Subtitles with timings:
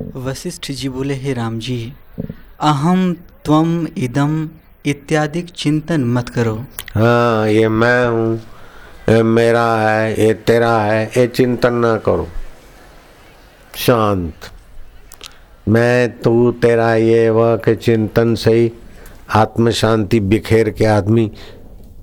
[0.00, 1.92] वशिष्ठ जी बोले, हे राम जी
[2.60, 3.12] अहम
[3.44, 4.48] त्वम इदम
[4.86, 6.54] इत्यादि चिंतन मत करो।
[6.94, 8.36] हाँ ये मैं हूँ,
[9.08, 12.28] ये मेरा है, ये तेरा है, ये चिंतन ना करो।
[13.76, 14.34] शांत।
[15.68, 18.72] मैं, तू, तेरा, ये, वह के चिंतन से ही
[19.34, 21.30] आत्म शांति बिखेर के आदमी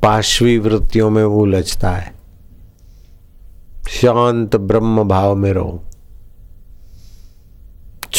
[0.03, 2.13] पार्श्वी वृत्तियों में उलझता है।
[3.89, 5.83] शांत ब्रह्म भाव में रहो।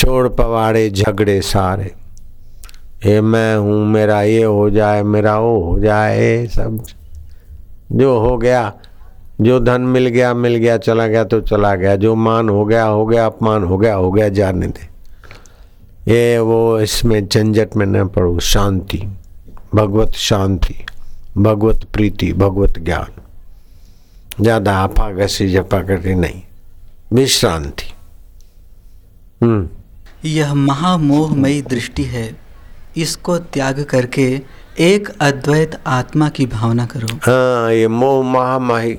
[0.02, 1.94] छोड़ पवाड़े, झगड़े सारे।
[3.06, 6.84] ये मैं हूँ, मेरा ये हो जाए, मेरा वो हो जाए सब।
[7.92, 8.74] जो हो गया,
[9.40, 12.84] जो धन मिल गया मिल गया, चला गया तो चला गया। जो मान हो गया
[12.84, 14.92] हो गया, अपमान हो गया हो गया, जाने दे।
[16.12, 19.08] ये वो इसमें झंझट में न पड़ो, शांति।
[19.74, 20.74] भगवत शांति,
[21.38, 23.22] भगवत प्रीति, भगवत ज्ञान।
[24.40, 26.42] ज़्यादा आपा घसी जपा करके नहीं।
[27.12, 27.92] विश्रांति।
[29.42, 29.68] हम्म।
[30.24, 32.36] यह महामोहमयी दृष्टि है।
[32.96, 34.40] इसको त्याग करके
[34.78, 38.98] एक अद्वैत आत्मा की भावना करो। हाँ ये मोह महामाही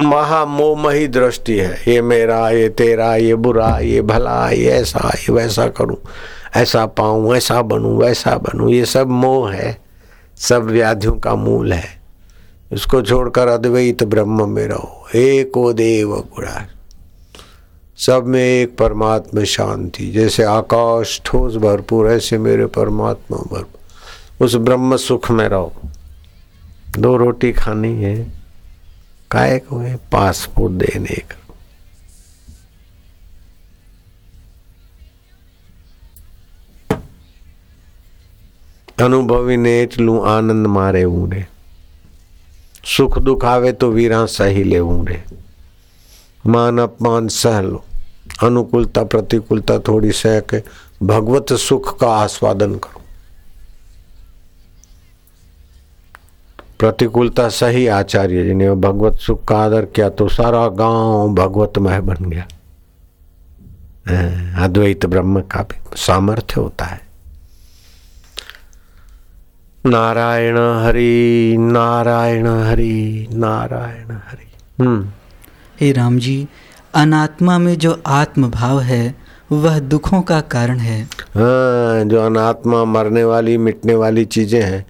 [0.00, 5.68] महामोमही दृष्टि है। ये मेरा, ये तेरा, ये बुरा, ये भला, ये ऐसा, ये वैसा
[5.68, 5.96] करूँ,
[6.56, 9.76] ऐसा पाऊँ, ऐसा बनूं, वैसा बनूं, ये सब मोह है।
[10.36, 12.00] सब व्याधियों का मूल है।
[12.72, 16.66] इसको छोड़कर अद्वैत ब्रह्म में रहो। एको देव गुड़ा
[17.97, 24.97] सब में एक परमात्मा शांति जैसे आकाश ठोस भरपूर ऐसे मेरे परमात्मा भरपूर उस ब्रह्म
[24.99, 25.91] सुख में रहो
[26.97, 28.15] दो रोटी खानी है
[29.31, 31.43] काय को है पासपोर्ट देने का
[38.97, 41.41] અનુભવીને એટલું આનંદ મારે હું રે
[42.87, 45.17] સુખ દુઃખ આવે તો વીરા સહી લેવું રે
[46.45, 47.79] માન અપમાન સહ લો
[48.42, 50.62] अनुकूलता, प्रतिकूलता थोड़ी सह के
[51.02, 53.00] भगवत सुख का आस्वादन करो।
[56.78, 62.16] प्रतिकूलता सही आचार्य जी ने भगवत सुख का आदर किया तो सारा गाँव भगवतमय बन
[62.24, 62.46] गया।
[64.64, 67.08] अद्वैत ब्रह्म का भी सामर्थ्य होता है।
[69.86, 75.08] नारायण हरि नारायण हरि नारायण हरि। हम्म।
[75.80, 76.48] हे राम जी
[76.93, 79.03] अनात्मा में जो आत्म भाव है
[79.51, 81.01] वह दुखों का कारण है
[81.35, 84.85] हाँ जो अनात्मा मरने वाली मिटने वाली चीजें हैं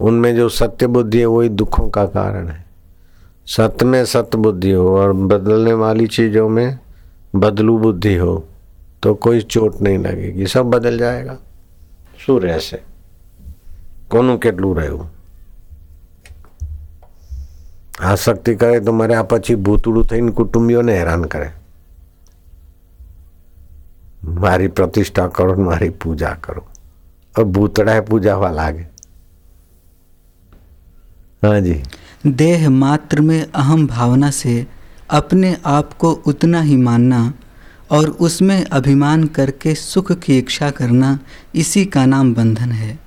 [0.00, 2.64] उनमें जो सत्य बुद्धि है वही दुखों का कारण है
[3.46, 6.78] सत्य में सत्य बुद्धि हो और बदलने वाली चीजों में
[7.36, 8.34] बदलू बुद्धि हो
[9.02, 11.38] तो कोई चोट नहीं लगेगी सब बदल जाएगा
[12.18, 12.78] सूर्य से
[14.10, 15.04] કોનું કેટલું રહ્યું
[18.04, 21.48] આસક્તિ કરે તો મર્યા પછી ભૂતળું થઈને કુટુંબીઓને હેરાન કરે
[24.40, 26.64] મારી પ્રતિષ્ઠા કરો મારી પૂજા કરો
[27.34, 28.86] ભૂતળાએ પૂજાવા લાગે
[31.42, 31.76] हाँ जी
[32.36, 34.52] देह मात्र में अहम भावना से
[35.10, 37.22] अपने आप को उतना ही मानना
[37.90, 41.18] और उसमें अभिमान करके सुख की इच्छा करना
[41.56, 42.98] इसी का नाम बंधन है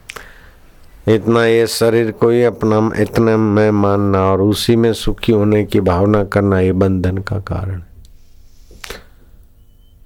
[1.10, 5.80] इतना ये शरीर को ही अपना, इतने में मानना और उसी में सुखी होने की
[5.80, 7.88] भावना करना ये बंधन का कारण है।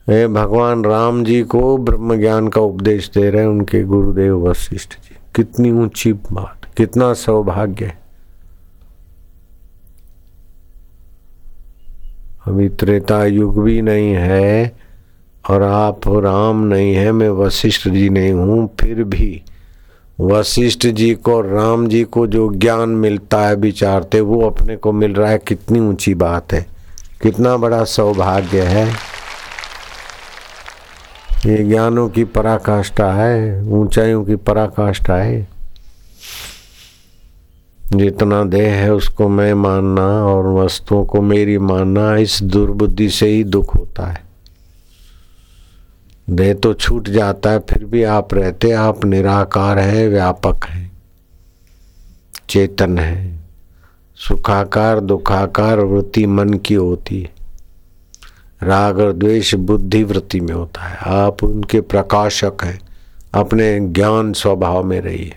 [0.09, 4.95] ये भगवान, राम जी को ब्रह्म ज्ञान का उपदेश दे रहे हैं उनके गुरुदेव वशिष्ठ
[4.95, 7.99] जी। कितनी ऊँची बात, कितना सौभाग्य है।
[12.47, 14.77] अभी त्रेता युग भी नहीं है,
[15.51, 19.43] और आप राम नहीं है, मैं वशिष्ठ जी नहीं हूँ, फिर भी
[20.21, 25.15] वशिष्ठ जी को राम जी को जो ज्ञान मिलता है विचारते वो अपने को मिल
[25.15, 26.67] रहा है। कितनी ऊँची बात है।
[27.23, 29.15] कितना बड़ा सौभाग्य है।
[31.47, 35.49] ये ज्ञानों की पराकाष्ठा है, ऊंचाइयों की पराकाष्ठा है।
[37.93, 43.45] जितना देह है, उसको मैं मानना और वस्तुओं को मेरी मानना, इस दुर्बुद्धि से ही
[43.45, 44.34] दुख होता है।
[46.31, 50.93] देह तो छूट जाता है, फिर भी आप रहते आप निराकार है, व्यापक हैं,
[52.49, 53.41] चेतन है,
[54.17, 57.33] सुखाकार, दुखाकार वृत्ति मन की होती है।
[58.63, 62.81] राग और द्वेष बुद्धि वृत्ति में होता है। आप उनके प्रकाशक हैं,
[63.35, 65.37] अपने ज्ञान स्वभाव में रहिए।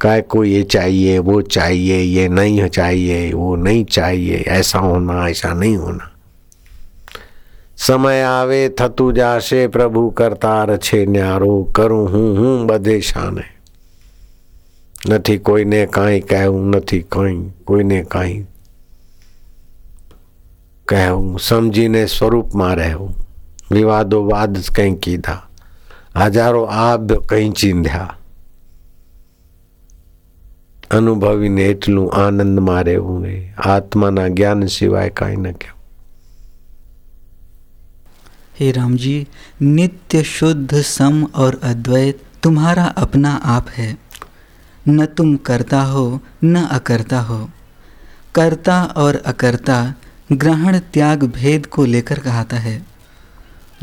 [0.00, 5.52] काय को ये चाहिए, वो चाहिए, ये नहीं चाहिए, वो नहीं चाहिए, ऐसा होना, ऐसा
[5.52, 6.11] नहीं होना।
[7.82, 13.44] समय आवे थतु जासे प्रभु करता रछे न्यारो, करूँ हूँ हूँ बधे शाने।
[15.10, 17.34] नथी कोई ने काई कहूँ, नथी काई
[17.66, 18.46] कोई ने काई
[20.88, 23.12] कहूँ। समझी ने स्वरूप मा रहू।
[23.72, 25.36] विवादो वाद कहीं कीधा।
[26.16, 28.08] हज़ारों आब कहीं चींध्या।
[30.90, 33.22] અનુભવીને એટલું આનંદ મારે હું
[33.66, 35.81] આત્માના જ્ઞાન સિવાય કાંઈ ન કહેવું
[38.62, 39.26] हे राम जी,
[39.62, 43.98] नित्य शुद्ध, सम और अद्वैत तुम्हारा अपना आप है।
[44.88, 47.50] न तुम करता हो, न अकर्ता हो।
[48.34, 49.94] कर्ता और अकर्ता
[50.32, 52.86] ग्रहण त्याग भेद को लेकर कहता है।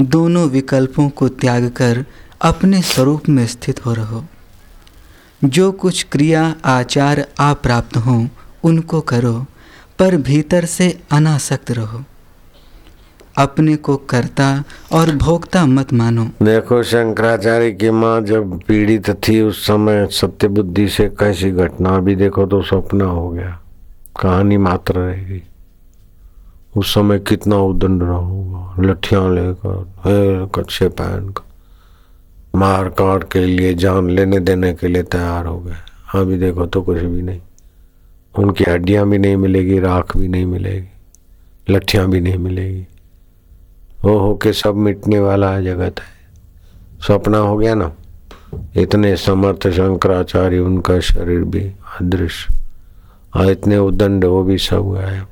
[0.01, 2.05] दोनों विकल्पों को त्याग कर
[2.41, 4.25] अपने स्वरूप में स्थित हो रहो।
[5.43, 8.27] जो कुछ क्रिया, आचार आप प्राप्त हों,
[8.63, 9.45] उनको करो,
[9.99, 12.03] पर भीतर से अनासक्त रहो।
[13.39, 14.47] अपने को करता
[14.91, 20.87] और भोक्ता मत मानो। देखो शंकराचार्य की माँ जब पीड़ित थी उस समय सत्य बुद्धि
[20.89, 23.59] से कैसी घटना, अभी देखो तो सपना हो गया।
[24.21, 25.41] कहानी मात्र रहेगी
[26.77, 31.47] उस समय कितना उदंड रहोगा, लठिया लेकर कच्चे पहन कर
[32.55, 35.75] मार काट के लिए, जान लेने देने के लिए तैयार हो गए।
[36.15, 37.39] अभी देखो तो कुछ भी नहीं।
[38.35, 40.87] उनकी हड्डियाँ भी नहीं मिलेगी, राख भी नहीं मिलेगी,
[41.69, 42.85] लठियाँ भी नहीं मिलेगी।
[44.03, 46.19] हो हो के सब मिटने वाला जगत है।
[47.07, 47.93] सपना हो गया ना?
[48.77, 52.53] इतने समर्थ शंकराचार्य, उनका शरीर भी अदृश्य।
[53.35, 55.27] और इतने उदंड वो भी सब गायब।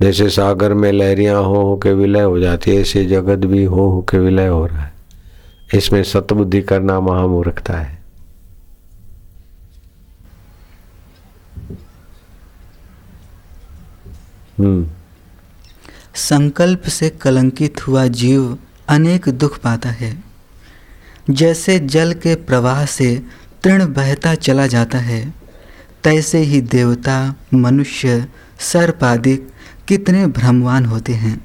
[0.00, 3.90] जैसे सागर में लहरियाँ हो हो के विलय हो जाती है, ऐसे जगत भी हो
[3.90, 4.92] हो के विलय हो रहा है।
[5.74, 8.02] इसमें सतबुद्धि करना महामूर्खता है।
[14.58, 14.86] हम्म।
[16.16, 18.58] संकल्प से कलंकित हुआ जीव
[18.88, 20.24] अनेक दुख पाता है।
[21.30, 23.22] जैसे जल के प्रवाह से
[23.62, 25.34] तृण बहता चला जाता है,
[26.04, 28.26] तैसे ही देवता, मनुष्य
[28.60, 29.48] सर्पादिक
[29.88, 31.44] कितने भ्रमवान होते हैं।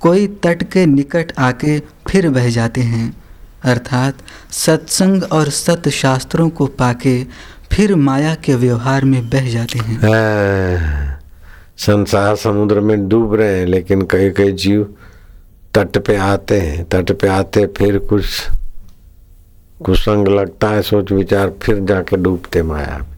[0.00, 3.22] कोई तट के निकट आके फिर बह जाते हैं,
[3.62, 4.18] अर्थात
[4.50, 7.24] सत्संग और सत्य शास्त्रों को पाके
[7.72, 11.19] फिर माया के व्यवहार में बह जाते हैं।
[11.80, 14.94] संसार समुद्र में डूब रहे हैं, लेकिन कई कई जीव
[15.74, 18.24] तट पे आते हैं। तट पे आते फिर कुछ
[19.84, 23.16] कुसंग लगता है, सोच विचार, फिर जाके डूबते माया में।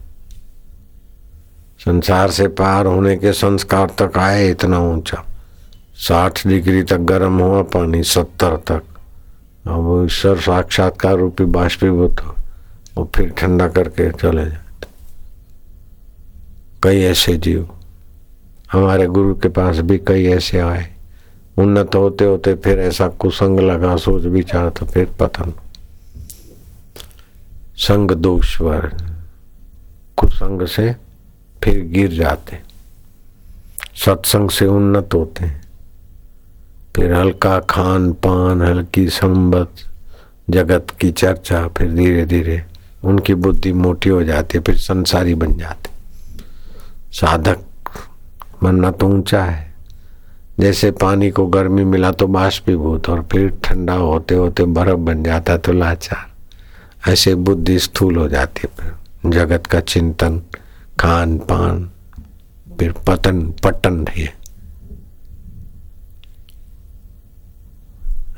[1.79, 5.25] संसार से पार होने के संस्कार तक आए इतना ऊँचा।
[5.95, 8.81] साठ डिग्री तक गर्म हुआ पानी, सत्तर तक।
[9.67, 12.35] अब ईश्वर साक्षात्कार रूपी बाष्पीभूत हो
[12.97, 14.87] और फिर ठंडा करके चले जाते।
[16.83, 17.69] कई ऐसे जीव।
[18.73, 20.93] हमारे गुरु के पास भी कई ऐसे आए।
[21.57, 25.53] उन्नत होते होते फिर ऐसा कुसंग लगा, सोच विचार तो फिर पतन।
[27.77, 28.87] संग दोषवर
[30.17, 30.95] कुसंग से
[31.63, 32.59] फिर गिर जाते।
[34.05, 35.49] सत्संग से उन्नत होते।
[36.95, 39.69] फिर हल्का खान पान, हल्की संबत,
[40.49, 42.65] जगत की चर्चा, फिर धीरे धीरे
[43.03, 45.89] उनकी बुद्धि मोटी हो जाती है, फिर संसारी बन जाते।
[47.11, 47.57] साधक
[48.63, 49.73] बनना तो ऊँचा है
[50.59, 55.57] जैसे पानी को गर्मी मिला तो बाष्पीभूत और फिर ठंडा होते होते बर्फ़ बन जाता
[55.57, 60.41] तो लाचार। ऐसे बुद्धि स्थूल हो जाती फिर। जगत का चिंतन,
[60.99, 61.89] खान पान,
[62.79, 64.33] फिर पतन पटन है।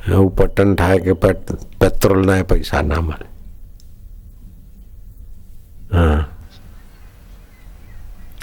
[0.09, 3.27] वो पटन था कि पेट्रोल ना पैसा ना मरे।
[5.93, 6.31] हाँ।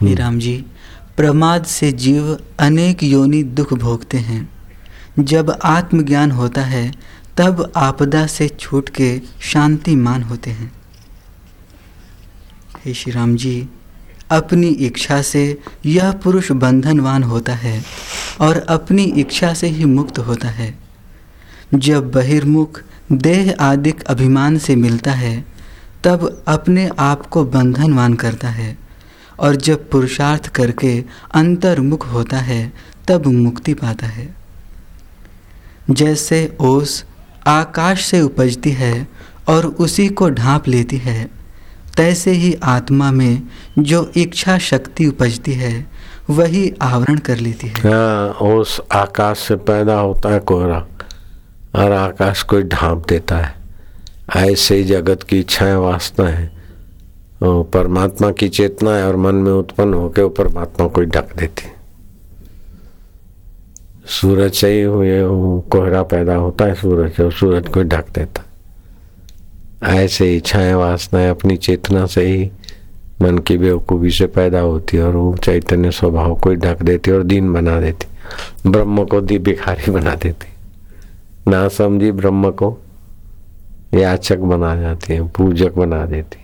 [0.04, 0.54] राम जी
[1.16, 4.52] प्रमाद से जीव अनेक योनि दुख भोगते हैं।
[5.18, 6.94] जब आत्मज्ञान होता है,
[7.36, 10.72] तब आपदा से छूट के शांतिमान होते हैं।
[12.84, 13.68] हे श्री राम जी,
[14.30, 17.84] अपनी इच्छा से यह पुरुष बंधनवान होता है
[18.40, 20.78] और अपनी इच्छा से ही मुक्त होता है।
[21.74, 25.44] जब बहिर्मुख देह आदिक अभिमान से मिलता है,
[26.04, 28.81] तब अपने आप को बंधनवान करता है।
[29.40, 32.72] और जब पुरुषार्थ करके अंतर्मुख होता है
[33.08, 34.34] तब मुक्ति पाता है।
[35.90, 37.04] जैसे ओस
[37.46, 39.08] आकाश से उपजती है
[39.48, 41.30] और उसी को ढांप लेती है
[41.96, 43.42] तैसे ही आत्मा में
[43.78, 45.86] जो इच्छा शक्ति उपजती है
[46.30, 50.86] वही आवरण कर लेती है। हाँ, ओस आकाश से पैदा होता है कोहरा
[51.74, 53.54] और आकाश को ढांप देता है।
[54.36, 56.61] ऐसे ही जगत की इच्छाएँ वासना है।
[57.44, 61.62] परमात्मा की चेतना है और मन में उत्पन्न होकर वो परमात्मा को ढक देती
[64.06, 65.20] सूरज से ही हुए
[65.60, 68.42] कोहरा पैदा होता है सूरज, और सूरज को ढक देता
[69.88, 72.50] ऐसे इच्छाएँ वासनाएँ अपनी चेतना से ही
[73.22, 77.22] मन की बेवकूफ़ी से पैदा होती है और वो चैतन्य स्वभाव को ढक देती और
[77.22, 78.06] दीन बना देती
[78.70, 80.48] ब्रह्म को दी भिखारी बना देती
[81.50, 82.78] ना समझी ब्रह्म को
[83.94, 86.41] याचक बना जाती है, पूजक बना देती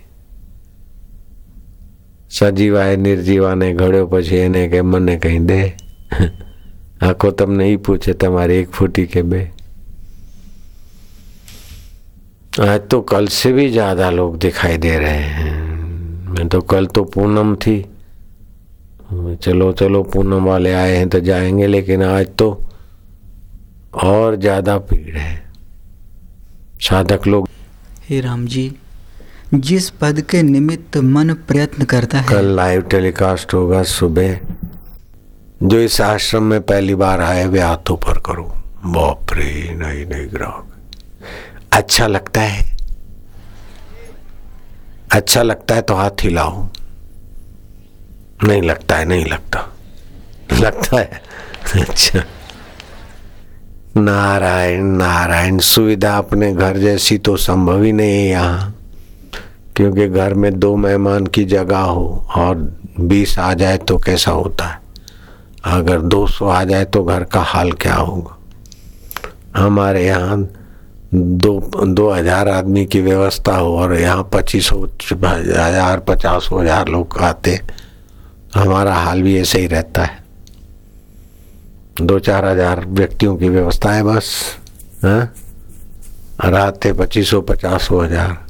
[2.39, 5.61] સજીવાય, નિર્જીવાને, ઘડ્યો પછી એને કે મને કંઈ દે?
[7.03, 9.41] આખો તમને એ પૂછે, તમારી એક ફૂટી કે બે?
[12.59, 15.53] आज तो कल से भी ज़्यादा लोग दिखाई दे रहे हैं
[16.29, 17.75] मैं तो कल तो पूनम थी
[19.45, 22.49] चलो चलो पूनम वाले आए हैं तो जाएँगे लेकिन आज तो
[24.07, 25.35] और ज़्यादा भीड़ है
[26.89, 27.49] साधक लोग
[28.09, 28.65] हे राम जी
[29.55, 34.41] जिस पद के निमित्त मन प्रयत्न करता है। कल लाइव टेलीकास्ट होगा सुबह।
[35.63, 40.29] जो इस आश्रम में पहली बार आए, वे हाथों पर करो। बाप रे नहीं नहीं,
[40.35, 40.73] ग्राहक।
[41.73, 42.77] अच्छा लगता है?
[45.13, 46.69] अच्छा लगता है तो हाथ हिलाओ
[48.45, 49.77] नहीं लगता है, नहीं लगता।
[50.61, 51.23] लगता है?
[51.81, 52.25] अच्छा।
[53.97, 58.75] नारायण नारायण, सुविधा अपने घर जैसी तो संभव ही नहीं है यहाँ।
[59.79, 62.55] क्योंकि घर में दो मेहमान की जगह हो और
[63.01, 64.81] बीस आ जाए तो कैसा होता है?
[65.67, 68.37] अगर दो सौ आ जाए तो घर का हाल क्या होगा?
[69.57, 70.39] हमारे यहाँ
[71.15, 77.59] दो दो हज़ार आदमी की व्यवस्था हो और यहाँ पच्चीस हज़ार, पचास हज़ार लोग आते,
[78.55, 80.19] हमारा हाल भी ऐसे ही रहता है।
[82.01, 84.03] दो चार हज़ार व्यक्तियों की व्यवस्था है?
[84.05, 84.35] बस
[85.05, 85.33] हाँ?
[86.57, 88.48] आते पच्चीस सौ पचास सौ हज़ार।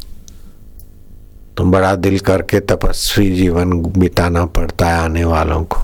[1.58, 5.78] तो बड़ा दिल करके तपस्वी जीवन बिताना पड़ता है आने वालों को।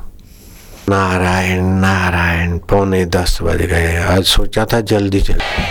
[0.88, 5.62] नारायण नारायण, पौने दस बज गए। आज सोचा था जल्दी जल्दी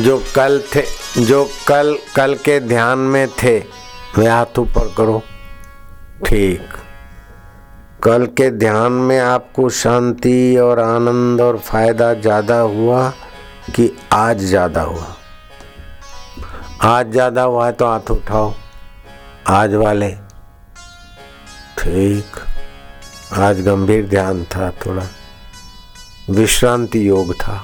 [0.00, 0.82] जो कल थे,
[1.18, 3.58] जो कल कल के ध्यान में थे,
[4.18, 5.22] वे हाथ ऊपर करो।
[6.26, 6.60] ठीक।
[8.04, 13.08] कल के ध्यान में आपको शांति और आनंद और फ़ायदा ज़्यादा हुआ
[13.76, 15.14] कि आज ज़्यादा हुआ?
[16.80, 18.52] आज ज़्यादा हुआ है तो हाथ उठाओ।
[19.46, 20.10] आज वाले।
[21.78, 22.36] ठीक।
[23.38, 25.02] आज गंभीर ध्यान था थोड़ा।
[26.30, 27.60] विश्रांति योग था।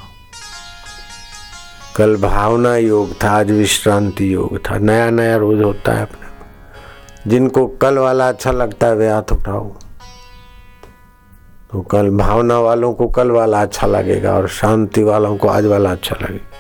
[1.96, 7.66] कल भावना योग था, आज विश्रांति योग था। नया नया रोज होता है अपने जिनको
[7.66, 9.68] कल वाला अच्छा लगता है, वे हाथ उठाओ।
[11.72, 15.92] तो कल भावना वालों को कल वाला अच्छा लगेगा और शांति वालों को आज वाला
[15.92, 16.53] अच्छा लगेगा।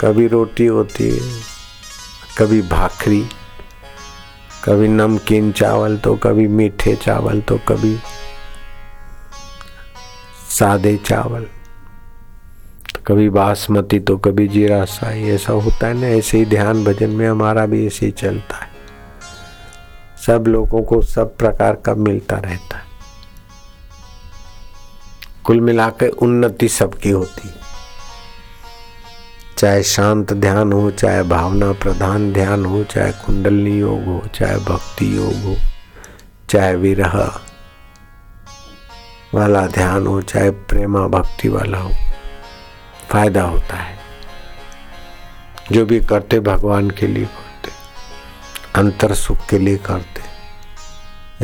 [0.00, 1.40] कभी रोटी होती है,
[2.38, 3.20] कभी भाखरी,
[4.64, 7.96] कभी नमकीन चावल तो कभी मीठे चावल तो कभी
[10.50, 11.44] सादे चावल
[12.92, 17.10] तो कभी बासमती तो कभी जीरा साई ऐसा होता है ना, ऐसे ही ध्यान भजन
[17.10, 18.72] में हमारा भी ऐसे ही चलता है।
[20.26, 22.83] सब लोगों को सब प्रकार का मिलता रहता है।
[25.46, 27.50] कुल मिलाकर उन्नति सबकी होती
[29.58, 35.16] चाहे शांत ध्यान हो, चाहे भावना प्रधान ध्यान हो, चाहे कुंडलनी योग हो, चाहे भक्ति
[35.16, 35.56] योग हो,
[36.50, 37.40] चाहे विरह
[39.34, 41.90] वाला ध्यान हो, चाहे प्रेमा भक्ति वाला हो,
[43.10, 43.98] फ़ायदा होता है।
[45.72, 47.70] जो भी करते भगवान के लिए करते,
[48.80, 50.22] अंतर सुख के लिए करते।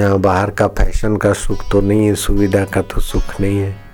[0.00, 3.89] यहाँ बाहर का फ़ैशन का सुख तो नहीं है, सुविधा का तो सुख नहीं है।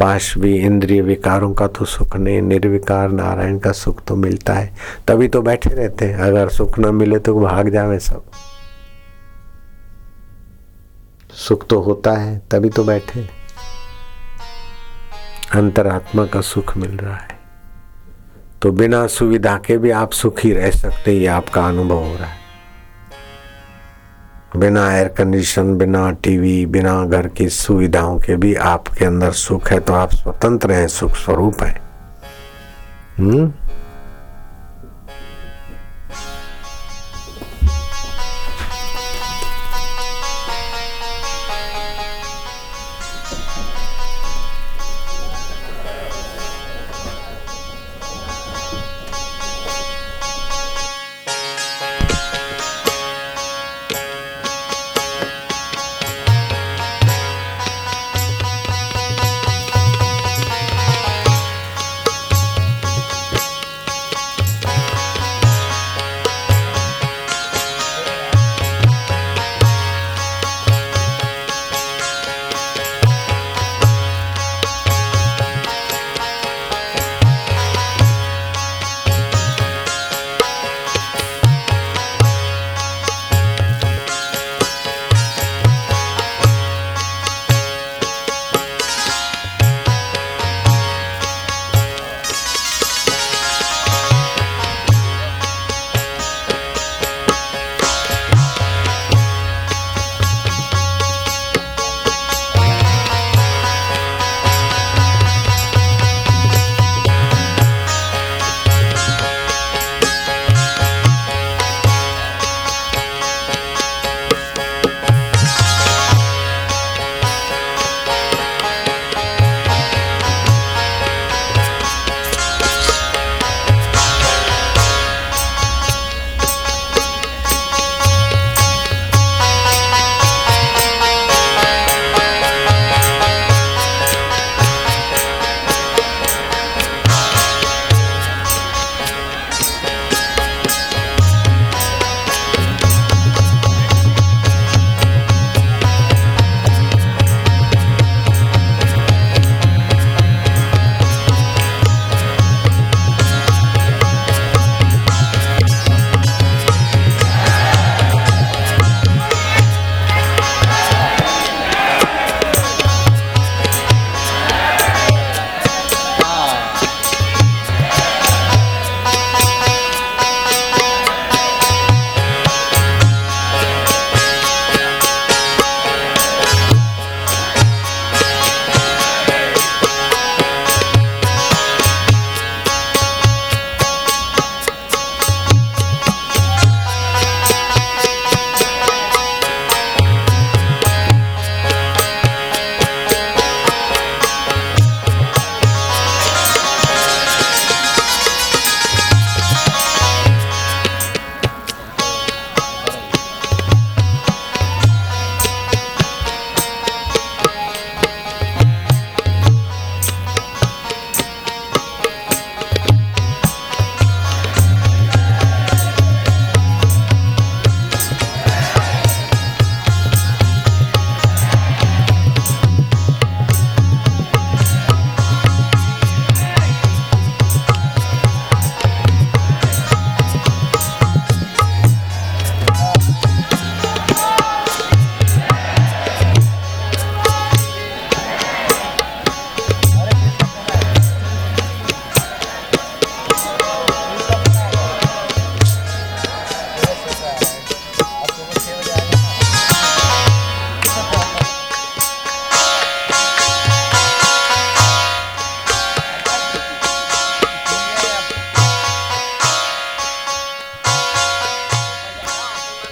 [0.00, 4.74] पाश भी इंद्रिय विकारों का तो सुख नहीं, निर्विकार नारायण का सुख तो मिलता है।
[5.06, 8.22] तभी तो बैठे रहते हैं। अगर सुख न मिले तो भाग जावे सब।
[11.32, 13.28] सुख तो होता है, तभी तो बैठे।
[15.54, 17.38] अंतरात्मा का सुख मिल रहा है।
[18.62, 22.47] तो बिना सुविधा के भी आप सुखी रह सकते ये आपका अनुभव हो रहा है।
[24.56, 29.80] बिना एयर कंडीशन बिना टीवी बिना घर की सुविधाओं के भी आपके अंदर सुख है
[29.80, 31.80] तो आप स्वतंत्र हैं, सुख स्वरूप हैं।
[33.18, 33.52] हम्म?